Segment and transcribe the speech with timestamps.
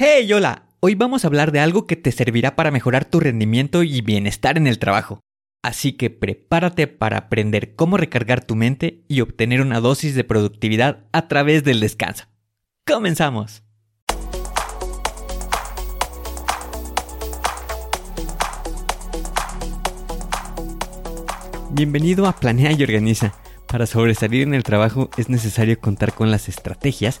[0.00, 0.62] Hey, hola.
[0.78, 4.56] Hoy vamos a hablar de algo que te servirá para mejorar tu rendimiento y bienestar
[4.56, 5.18] en el trabajo.
[5.60, 11.00] Así que prepárate para aprender cómo recargar tu mente y obtener una dosis de productividad
[11.10, 12.26] a través del descanso.
[12.86, 13.64] ¡Comenzamos!
[21.72, 23.34] Bienvenido a Planea y Organiza.
[23.66, 27.20] Para sobresalir en el trabajo es necesario contar con las estrategias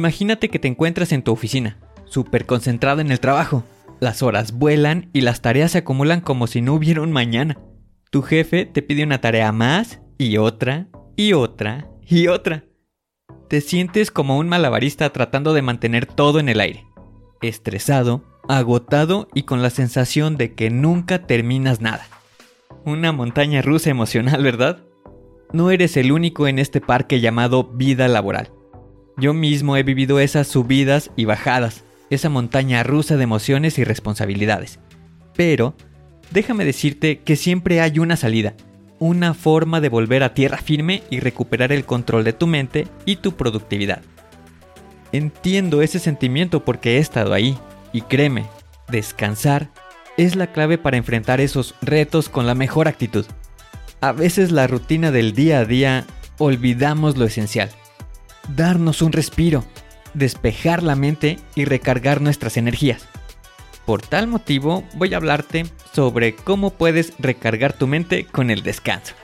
[0.00, 3.64] Imagínate que te encuentras en tu oficina, súper concentrado en el trabajo.
[4.00, 7.58] Las horas vuelan y las tareas se acumulan como si no hubiera un mañana.
[8.10, 12.64] Tu jefe te pide una tarea más y otra y otra y otra.
[13.50, 16.86] Te sientes como un malabarista tratando de mantener todo en el aire.
[17.42, 22.06] Estresado, agotado y con la sensación de que nunca terminas nada.
[22.86, 24.82] Una montaña rusa emocional, ¿verdad?
[25.52, 28.50] No eres el único en este parque llamado vida laboral.
[29.20, 34.78] Yo mismo he vivido esas subidas y bajadas, esa montaña rusa de emociones y responsabilidades.
[35.36, 35.74] Pero,
[36.30, 38.54] déjame decirte que siempre hay una salida,
[38.98, 43.16] una forma de volver a tierra firme y recuperar el control de tu mente y
[43.16, 44.00] tu productividad.
[45.12, 47.58] Entiendo ese sentimiento porque he estado ahí,
[47.92, 48.46] y créeme,
[48.88, 49.70] descansar
[50.16, 53.26] es la clave para enfrentar esos retos con la mejor actitud.
[54.00, 56.06] A veces la rutina del día a día
[56.38, 57.70] olvidamos lo esencial
[58.48, 59.64] darnos un respiro,
[60.14, 63.06] despejar la mente y recargar nuestras energías.
[63.86, 69.14] Por tal motivo voy a hablarte sobre cómo puedes recargar tu mente con el descanso.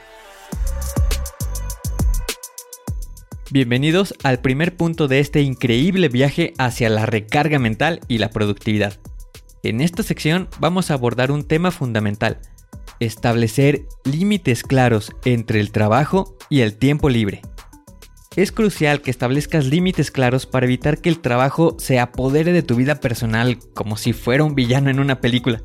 [3.52, 8.98] Bienvenidos al primer punto de este increíble viaje hacia la recarga mental y la productividad.
[9.62, 12.40] En esta sección vamos a abordar un tema fundamental,
[12.98, 17.42] establecer límites claros entre el trabajo y el tiempo libre.
[18.36, 22.76] Es crucial que establezcas límites claros para evitar que el trabajo se apodere de tu
[22.76, 25.62] vida personal como si fuera un villano en una película.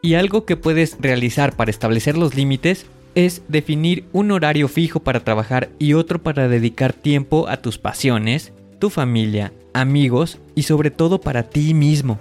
[0.00, 5.20] Y algo que puedes realizar para establecer los límites es definir un horario fijo para
[5.20, 11.20] trabajar y otro para dedicar tiempo a tus pasiones, tu familia, amigos y sobre todo
[11.20, 12.18] para ti mismo.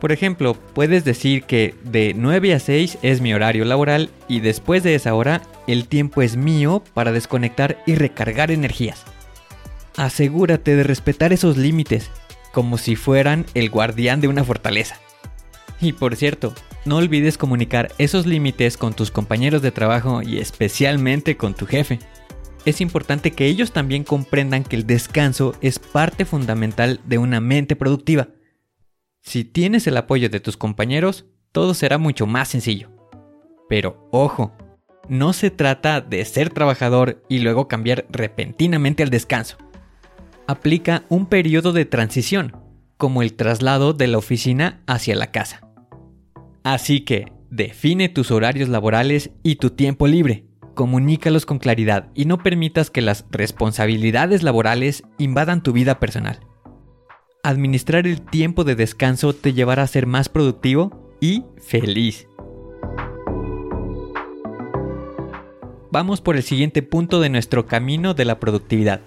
[0.00, 4.82] Por ejemplo, puedes decir que de 9 a 6 es mi horario laboral y después
[4.82, 9.04] de esa hora el tiempo es mío para desconectar y recargar energías.
[9.96, 12.10] Asegúrate de respetar esos límites,
[12.52, 14.98] como si fueran el guardián de una fortaleza.
[15.80, 16.54] Y por cierto,
[16.84, 21.98] no olvides comunicar esos límites con tus compañeros de trabajo y especialmente con tu jefe.
[22.64, 27.76] Es importante que ellos también comprendan que el descanso es parte fundamental de una mente
[27.76, 28.28] productiva
[29.26, 32.92] si tienes el apoyo de tus compañeros, todo será mucho más sencillo.
[33.68, 34.52] Pero ojo,
[35.08, 39.56] no se trata de ser trabajador y luego cambiar repentinamente al descanso.
[40.46, 42.56] Aplica un periodo de transición,
[42.96, 45.60] como el traslado de la oficina hacia la casa.
[46.62, 50.46] Así que, define tus horarios laborales y tu tiempo libre.
[50.74, 56.40] Comunícalos con claridad y no permitas que las responsabilidades laborales invadan tu vida personal
[57.46, 62.26] administrar el tiempo de descanso te llevará a ser más productivo y feliz.
[65.90, 69.00] Vamos por el siguiente punto de nuestro camino de la productividad.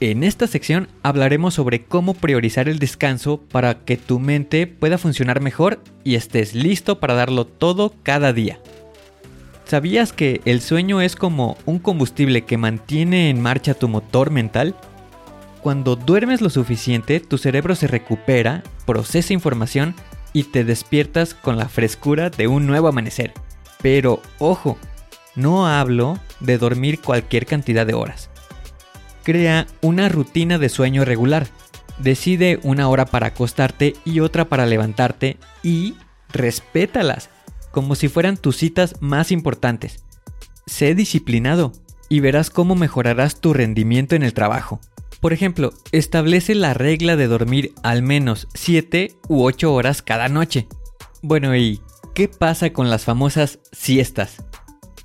[0.00, 5.40] En esta sección hablaremos sobre cómo priorizar el descanso para que tu mente pueda funcionar
[5.40, 8.58] mejor y estés listo para darlo todo cada día.
[9.66, 14.74] ¿Sabías que el sueño es como un combustible que mantiene en marcha tu motor mental?
[15.62, 19.94] Cuando duermes lo suficiente, tu cerebro se recupera, procesa información
[20.34, 23.32] y te despiertas con la frescura de un nuevo amanecer.
[23.80, 24.76] Pero ojo,
[25.36, 28.30] no hablo de dormir cualquier cantidad de horas.
[29.22, 31.48] Crea una rutina de sueño regular.
[31.98, 35.94] Decide una hora para acostarte y otra para levantarte y
[36.32, 37.30] respétalas,
[37.70, 40.04] como si fueran tus citas más importantes.
[40.66, 41.72] Sé disciplinado
[42.08, 44.80] y verás cómo mejorarás tu rendimiento en el trabajo.
[45.20, 50.68] Por ejemplo, establece la regla de dormir al menos 7 u 8 horas cada noche.
[51.22, 51.80] Bueno, ¿y
[52.14, 54.44] qué pasa con las famosas siestas?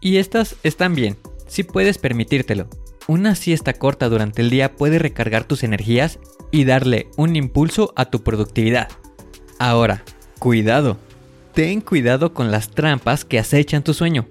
[0.01, 1.17] Y estas están bien,
[1.47, 2.69] si puedes permitírtelo.
[3.07, 6.19] Una siesta corta durante el día puede recargar tus energías
[6.51, 8.89] y darle un impulso a tu productividad.
[9.57, 10.03] Ahora,
[10.37, 10.97] cuidado.
[11.53, 14.27] Ten cuidado con las trampas que acechan tu sueño.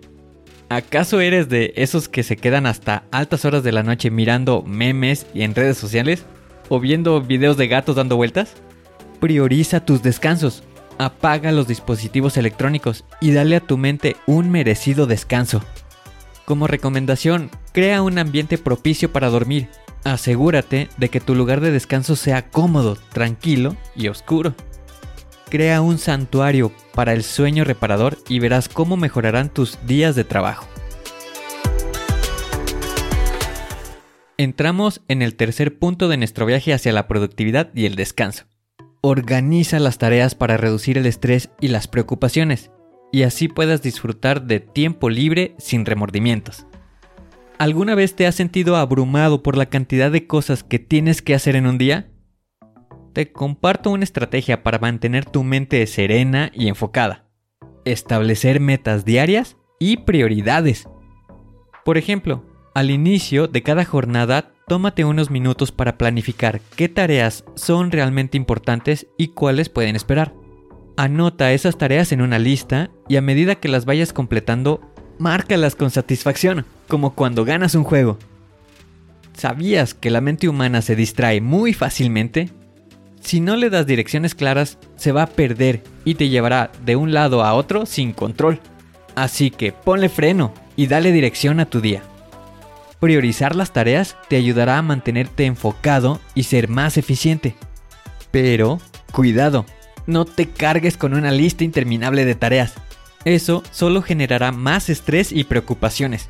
[0.71, 5.27] ¿Acaso eres de esos que se quedan hasta altas horas de la noche mirando memes
[5.35, 6.25] y en redes sociales?
[6.69, 8.55] ¿O viendo videos de gatos dando vueltas?
[9.21, 10.63] Prioriza tus descansos.
[10.99, 15.63] Apaga los dispositivos electrónicos y dale a tu mente un merecido descanso.
[16.45, 19.69] Como recomendación, crea un ambiente propicio para dormir.
[20.03, 24.55] Asegúrate de que tu lugar de descanso sea cómodo, tranquilo y oscuro.
[25.49, 30.67] Crea un santuario para el sueño reparador y verás cómo mejorarán tus días de trabajo.
[34.37, 38.45] Entramos en el tercer punto de nuestro viaje hacia la productividad y el descanso.
[39.01, 42.71] Organiza las tareas para reducir el estrés y las preocupaciones,
[43.13, 46.67] y así puedas disfrutar de tiempo libre sin remordimientos.
[47.59, 51.57] ¿Alguna vez te has sentido abrumado por la cantidad de cosas que tienes que hacer
[51.57, 52.11] en un día?
[53.19, 57.25] te comparto una estrategia para mantener tu mente serena y enfocada.
[57.85, 60.89] Establecer metas diarias y prioridades.
[61.85, 62.45] Por ejemplo,
[62.77, 69.07] al inicio de cada jornada, tómate unos minutos para planificar qué tareas son realmente importantes
[69.17, 70.35] y cuáles pueden esperar.
[70.97, 74.81] Anota esas tareas en una lista y a medida que las vayas completando,
[75.19, 78.19] márcalas con satisfacción, como cuando ganas un juego.
[79.33, 82.51] ¿Sabías que la mente humana se distrae muy fácilmente?
[83.21, 87.13] Si no le das direcciones claras, se va a perder y te llevará de un
[87.13, 88.61] lado a otro sin control.
[89.15, 92.03] Así que ponle freno y dale dirección a tu día.
[93.01, 97.55] Priorizar las tareas te ayudará a mantenerte enfocado y ser más eficiente.
[98.31, 98.81] Pero,
[99.13, 99.65] cuidado,
[100.07, 102.75] no te cargues con una lista interminable de tareas.
[103.25, 106.29] Eso solo generará más estrés y preocupaciones.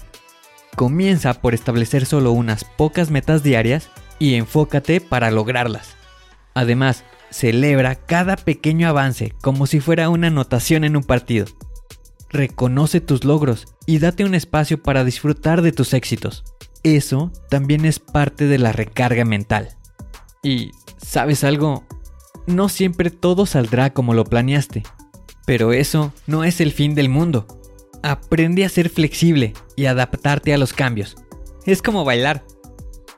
[0.76, 5.96] Comienza por establecer solo unas pocas metas diarias y enfócate para lograrlas.
[6.54, 11.46] Además, celebra cada pequeño avance como si fuera una anotación en un partido.
[12.30, 16.44] Reconoce tus logros y date un espacio para disfrutar de tus éxitos.
[16.82, 19.76] Eso también es parte de la recarga mental.
[20.42, 21.84] Y, ¿sabes algo?
[22.46, 24.82] No siempre todo saldrá como lo planeaste.
[25.46, 27.46] Pero eso no es el fin del mundo.
[28.02, 31.16] Aprende a ser flexible y adaptarte a los cambios.
[31.64, 32.44] Es como bailar.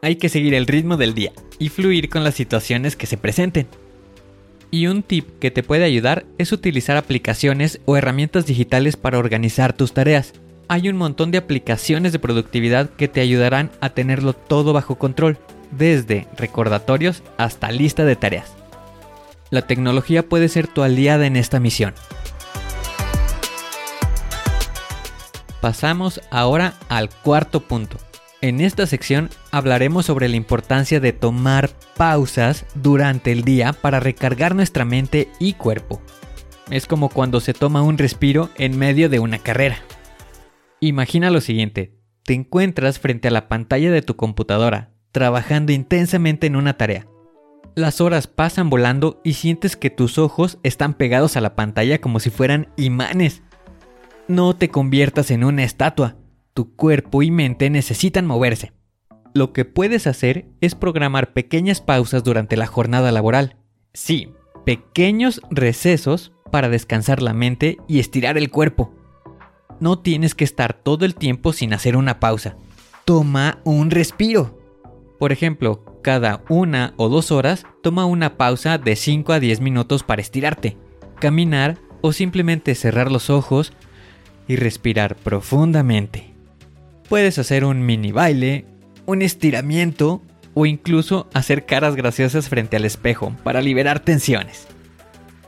[0.02, 3.68] Hay que seguir el ritmo del día y fluir con las situaciones que se presenten.
[4.70, 9.72] Y un tip que te puede ayudar es utilizar aplicaciones o herramientas digitales para organizar
[9.72, 10.32] tus tareas.
[10.68, 15.38] Hay un montón de aplicaciones de productividad que te ayudarán a tenerlo todo bajo control,
[15.72, 18.54] desde recordatorios hasta lista de tareas.
[19.50, 21.94] La tecnología puede ser tu aliada en esta misión.
[25.60, 27.98] Pasamos ahora al cuarto punto,
[28.42, 34.54] en esta sección hablaremos sobre la importancia de tomar pausas durante el día para recargar
[34.54, 36.00] nuestra mente y cuerpo.
[36.70, 39.78] Es como cuando se toma un respiro en medio de una carrera.
[40.80, 46.56] Imagina lo siguiente, te encuentras frente a la pantalla de tu computadora, trabajando intensamente en
[46.56, 47.06] una tarea.
[47.74, 52.20] Las horas pasan volando y sientes que tus ojos están pegados a la pantalla como
[52.20, 53.42] si fueran imanes.
[54.28, 56.16] No te conviertas en una estatua,
[56.54, 58.72] tu cuerpo y mente necesitan moverse.
[59.32, 63.56] Lo que puedes hacer es programar pequeñas pausas durante la jornada laboral.
[63.92, 64.32] Sí,
[64.64, 68.92] pequeños recesos para descansar la mente y estirar el cuerpo.
[69.78, 72.56] No tienes que estar todo el tiempo sin hacer una pausa.
[73.04, 74.58] Toma un respiro.
[75.18, 80.02] Por ejemplo, cada una o dos horas toma una pausa de 5 a 10 minutos
[80.02, 80.76] para estirarte,
[81.20, 83.72] caminar o simplemente cerrar los ojos
[84.48, 86.29] y respirar profundamente.
[87.10, 88.66] Puedes hacer un mini baile,
[89.04, 90.22] un estiramiento
[90.54, 94.68] o incluso hacer caras graciosas frente al espejo para liberar tensiones.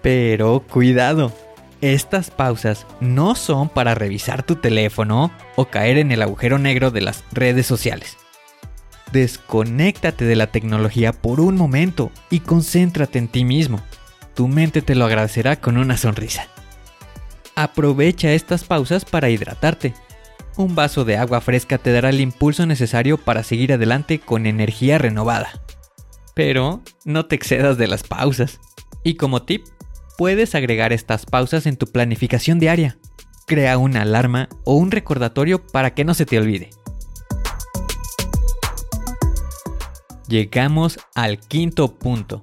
[0.02, 1.32] Pero cuidado,
[1.80, 7.02] estas pausas no son para revisar tu teléfono o caer en el agujero negro de
[7.02, 8.16] las redes sociales.
[9.12, 13.80] Desconéctate de la tecnología por un momento y concéntrate en ti mismo.
[14.34, 16.48] Tu mente te lo agradecerá con una sonrisa.
[17.54, 19.94] Aprovecha estas pausas para hidratarte,
[20.56, 24.98] un vaso de agua fresca te dará el impulso necesario para seguir adelante con energía
[24.98, 25.62] renovada.
[26.34, 28.60] Pero no te excedas de las pausas.
[29.02, 29.66] Y como tip,
[30.16, 32.98] puedes agregar estas pausas en tu planificación diaria.
[33.46, 36.70] Crea una alarma o un recordatorio para que no se te olvide.
[40.28, 42.42] Llegamos al quinto punto.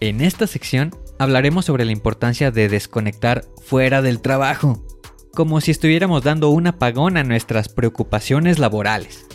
[0.00, 4.84] En esta sección hablaremos sobre la importancia de desconectar fuera del trabajo,
[5.34, 9.26] como si estuviéramos dando un apagón a nuestras preocupaciones laborales.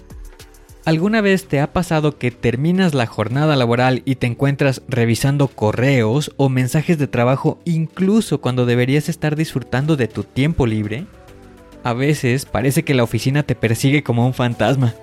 [0.85, 6.31] ¿Alguna vez te ha pasado que terminas la jornada laboral y te encuentras revisando correos
[6.37, 11.05] o mensajes de trabajo incluso cuando deberías estar disfrutando de tu tiempo libre?
[11.83, 14.93] A veces parece que la oficina te persigue como un fantasma.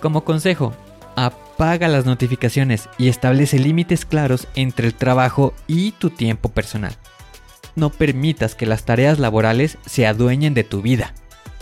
[0.00, 0.72] Como consejo,
[1.16, 6.96] apaga las notificaciones y establece límites claros entre el trabajo y tu tiempo personal.
[7.74, 11.14] No permitas que las tareas laborales se adueñen de tu vida.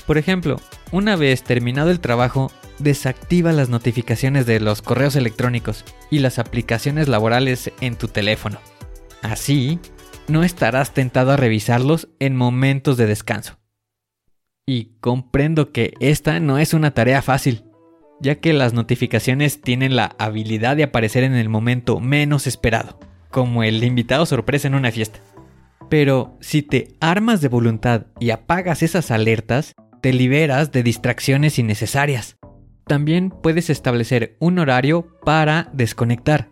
[0.06, 0.60] Por ejemplo,
[0.92, 7.08] una vez terminado el trabajo, desactiva las notificaciones de los correos electrónicos y las aplicaciones
[7.08, 8.58] laborales en tu teléfono.
[9.22, 9.78] Así,
[10.28, 13.58] no estarás tentado a revisarlos en momentos de descanso.
[14.66, 17.64] Y comprendo que esta no es una tarea fácil
[18.20, 23.00] ya que las notificaciones tienen la habilidad de aparecer en el momento menos esperado,
[23.30, 25.20] como el invitado sorpresa en una fiesta.
[25.90, 32.38] Pero si te armas de voluntad y apagas esas alertas, te liberas de distracciones innecesarias.
[32.86, 36.48] También puedes establecer un horario para desconectar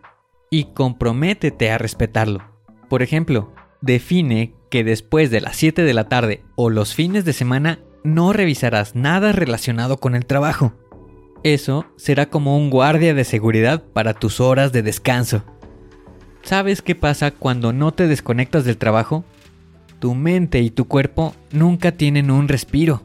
[0.51, 2.43] y comprométete a respetarlo.
[2.89, 7.33] Por ejemplo, define que después de las 7 de la tarde o los fines de
[7.33, 10.73] semana no revisarás nada relacionado con el trabajo.
[11.43, 15.45] Eso será como un guardia de seguridad para tus horas de descanso.
[16.43, 19.23] ¿Sabes qué pasa cuando no te desconectas del trabajo?
[19.99, 23.03] Tu mente y tu cuerpo nunca tienen un respiro.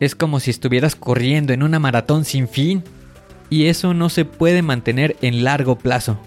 [0.00, 2.82] Es como si estuvieras corriendo en una maratón sin fin.
[3.50, 6.18] Y eso no se puede mantener en largo plazo.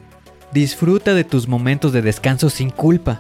[0.54, 3.20] Disfruta de tus momentos de descanso sin culpa.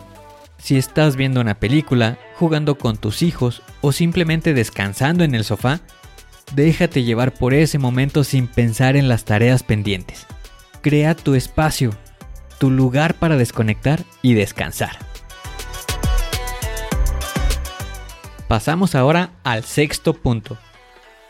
[0.58, 5.82] Si estás viendo una película, jugando con tus hijos o simplemente descansando en el sofá,
[6.56, 10.26] Déjate llevar por ese momento sin pensar en las tareas pendientes.
[10.82, 11.92] Crea tu espacio,
[12.60, 14.98] tu lugar para desconectar y descansar.
[18.48, 20.58] Pasamos ahora al sexto punto.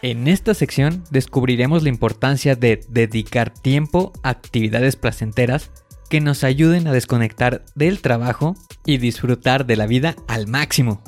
[0.04, 5.72] En esta sección descubriremos la importancia de dedicar tiempo a actividades placenteras
[6.10, 8.56] que nos ayuden a desconectar del trabajo
[8.86, 11.02] y disfrutar de la vida al máximo.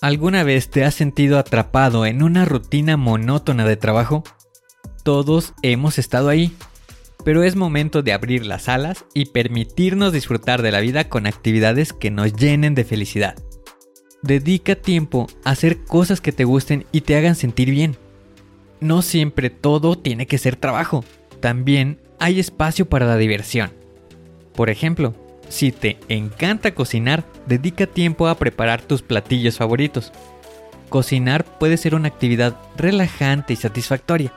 [0.00, 4.24] ¿Alguna vez te has sentido atrapado en una rutina monótona de trabajo?
[5.04, 6.56] Todos hemos estado ahí,
[7.24, 11.92] pero es momento de abrir las alas y permitirnos disfrutar de la vida con actividades
[11.92, 13.36] que nos llenen de felicidad.
[14.22, 17.96] Dedica tiempo a hacer cosas que te gusten y te hagan sentir bien.
[18.80, 21.04] No siempre todo tiene que ser trabajo,
[21.40, 23.72] también hay espacio para la diversión.
[24.54, 25.14] Por ejemplo,
[25.48, 30.12] si te encanta cocinar, dedica tiempo a preparar tus platillos favoritos.
[30.88, 34.32] Cocinar puede ser una actividad relajante y satisfactoria.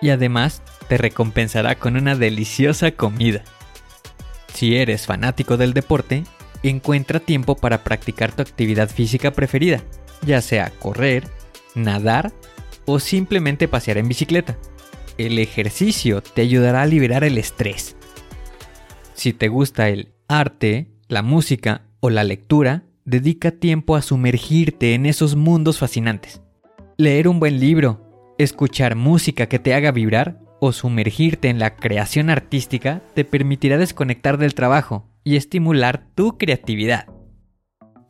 [0.00, 3.42] Y además te recompensará con una deliciosa comida.
[4.52, 6.24] Si eres fanático del deporte,
[6.62, 9.82] encuentra tiempo para practicar tu actividad física preferida,
[10.22, 11.28] ya sea correr,
[11.74, 12.32] nadar
[12.84, 14.56] o simplemente pasear en bicicleta.
[15.18, 17.96] El ejercicio te ayudará a liberar el estrés.
[19.14, 25.06] Si te gusta el arte, la música o la lectura, dedica tiempo a sumergirte en
[25.06, 26.42] esos mundos fascinantes.
[26.98, 28.05] Leer un buen libro,
[28.38, 34.38] escuchar música que te haga vibrar o sumergirte en la creación artística te permitirá desconectar
[34.38, 37.06] del trabajo y estimular tu creatividad.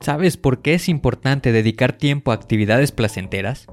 [0.01, 3.67] ¿Sabes por qué es importante dedicar tiempo a actividades placenteras?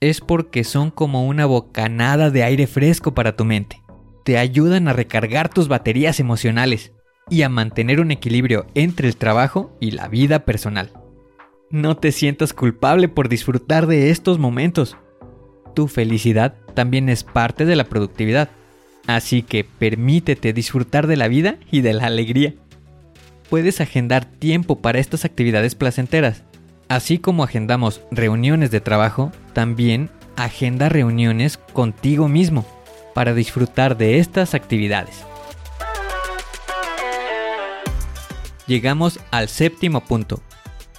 [0.00, 3.80] Es porque son como una bocanada de aire fresco para tu mente.
[4.24, 6.92] Te ayudan a recargar tus baterías emocionales
[7.30, 10.92] y a mantener un equilibrio entre el trabajo y la vida personal.
[11.70, 14.96] No te sientas culpable por disfrutar de estos momentos.
[15.76, 18.48] Tu felicidad también es parte de la productividad,
[19.06, 22.54] así que permítete disfrutar de la vida y de la alegría.
[23.50, 26.44] Puedes agendar tiempo para estas actividades placenteras.
[26.88, 32.66] Así como agendamos reuniones de trabajo, también agenda reuniones contigo mismo
[33.14, 35.26] para disfrutar de estas actividades.
[38.66, 40.42] llegamos al séptimo punto.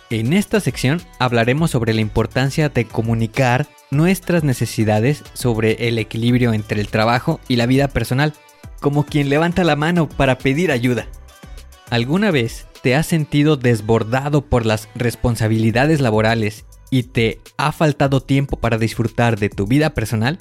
[0.09, 6.79] En esta sección hablaremos sobre la importancia de comunicar nuestras necesidades sobre el equilibrio entre
[6.79, 8.33] el trabajo y la vida personal,
[8.79, 11.07] como quien levanta la mano para pedir ayuda.
[11.89, 18.57] ¿Alguna vez te has sentido desbordado por las responsabilidades laborales y te ha faltado tiempo
[18.57, 20.37] para disfrutar de tu vida personal,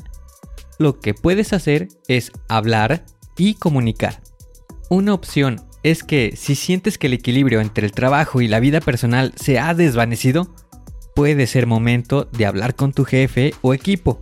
[0.78, 3.04] lo que puedes hacer es hablar
[3.36, 4.22] y comunicar.
[4.88, 8.80] Una opción es que si sientes que el equilibrio entre el trabajo y la vida
[8.80, 10.52] personal se ha desvanecido,
[11.14, 14.20] puede ser momento de hablar con tu jefe o equipo.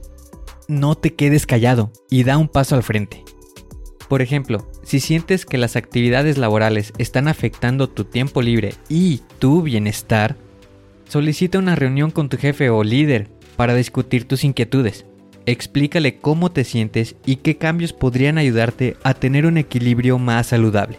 [0.69, 3.25] No te quedes callado y da un paso al frente.
[4.11, 9.63] Por ejemplo, si sientes que las actividades laborales están afectando tu tiempo libre y tu
[9.63, 10.37] bienestar,
[11.09, 15.07] solicita una reunión con tu jefe o líder para discutir tus inquietudes.
[15.47, 20.99] Explícale cómo te sientes y qué cambios podrían ayudarte a tener un equilibrio más saludable.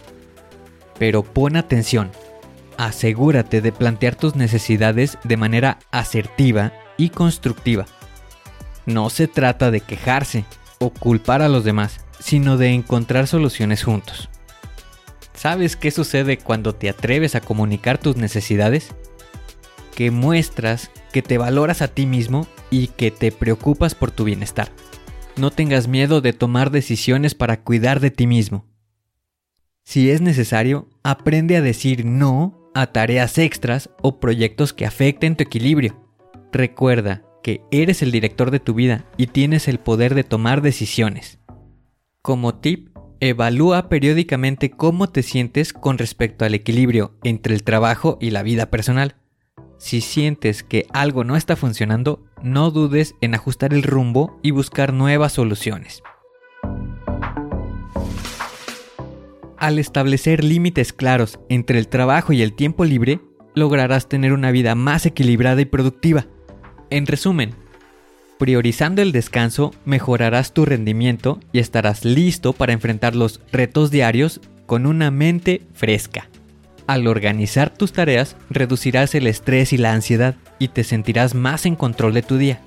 [0.97, 2.11] Pero pon atención,
[2.77, 7.85] asegúrate de plantear tus necesidades de manera asertiva y constructiva.
[8.85, 10.45] No se trata de quejarse
[10.79, 14.29] o culpar a los demás, sino de encontrar soluciones juntos.
[15.33, 18.95] ¿Sabes qué sucede cuando te atreves a comunicar tus necesidades?
[19.95, 24.71] Que muestras que te valoras a ti mismo y que te preocupas por tu bienestar.
[25.35, 28.65] No tengas miedo de tomar decisiones para cuidar de ti mismo.
[29.85, 35.43] Si es necesario, aprende a decir no a tareas extras o proyectos que afecten tu
[35.43, 35.95] equilibrio.
[36.51, 41.39] Recuerda que eres el director de tu vida y tienes el poder de tomar decisiones.
[42.23, 48.31] Como tip, evalúa periódicamente cómo te sientes con respecto al equilibrio entre el trabajo y
[48.31, 49.15] la vida personal.
[49.77, 54.93] Si sientes que algo no está funcionando, no dudes en ajustar el rumbo y buscar
[54.93, 56.01] nuevas soluciones.
[59.65, 63.19] Al establecer límites claros entre el trabajo y el tiempo libre,
[63.55, 66.27] lograrás tener una vida más equilibrada y productiva.
[66.91, 67.55] En resumen,
[68.38, 74.86] Priorizando el descanso, mejorarás tu rendimiento y estarás listo para enfrentar los retos diarios con
[74.86, 76.29] una mente fresca.
[76.86, 81.75] Al organizar tus tareas, reducirás el estrés y la ansiedad y te sentirás más en
[81.75, 82.62] control de tu día.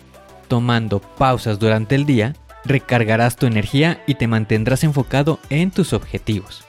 [0.49, 6.67] Tomando pausas durante el día, recargarás tu energía y te mantendrás enfocado en tus objetivos.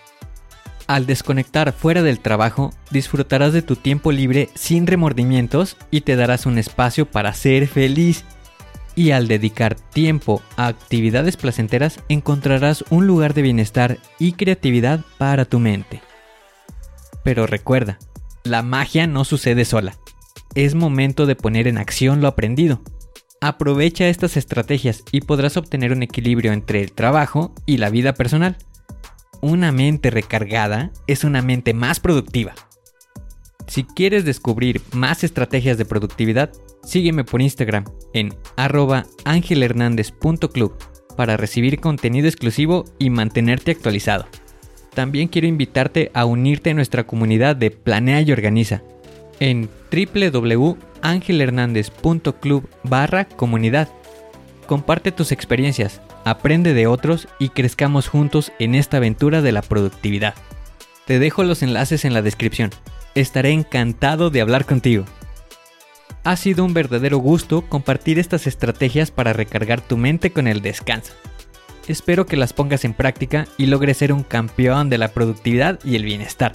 [0.89, 6.47] Al desconectar fuera del trabajo, disfrutarás de tu tiempo libre sin remordimientos y te darás
[6.47, 8.25] un espacio para ser feliz
[8.95, 15.45] y al dedicar tiempo a actividades placenteras encontrarás un lugar de bienestar y creatividad para
[15.45, 16.02] tu mente.
[17.23, 17.99] Pero recuerda,
[18.43, 19.95] la magia no sucede sola.
[20.56, 22.82] Es momento de poner en acción lo aprendido.
[23.41, 28.58] Aprovecha estas estrategias y podrás obtener un equilibrio entre el trabajo y la vida personal.
[29.41, 32.54] Una mente recargada es una mente más productiva.
[33.67, 36.52] Si quieres descubrir más estrategias de productividad,
[36.84, 40.73] sígueme por Instagram en arroba angelhernandez.club
[41.15, 44.28] para recibir contenido exclusivo y mantenerte actualizado.
[44.93, 48.82] También quiero invitarte a unirte a nuestra comunidad de Planea y Organiza
[49.39, 53.89] en www.angelhernandez.club barra comunidad.
[54.67, 60.36] Comparte tus experiencias, aprende de otros y crezcamos juntos en esta aventura de la productividad.
[61.05, 62.69] Te dejo los enlaces en la descripción.
[63.15, 65.05] Estaré encantado de hablar contigo.
[66.23, 71.13] Ha sido un verdadero gusto compartir estas estrategias para recargar tu mente con el descanso.
[71.88, 75.95] Espero que las pongas en práctica y logres ser un campeón de la productividad y
[75.95, 76.51] el bienestar.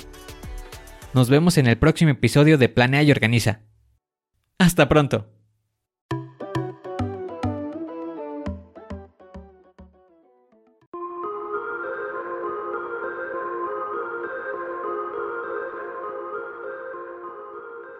[1.12, 3.62] Nos vemos en el próximo episodio de Planea y Organiza.
[4.58, 5.33] Hasta pronto.